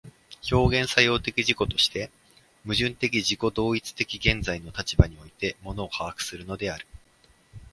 [0.51, 2.09] 表現作用的自己として、
[2.65, 6.87] 矛盾的自己同一的現在の立場において物を把握するのである。